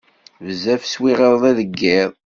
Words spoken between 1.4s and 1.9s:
deg